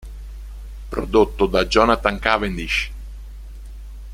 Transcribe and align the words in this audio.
Prodotto 0.89 1.45
da 1.45 1.63
Jonathan 1.67 2.17
Cavendish. 2.17 2.91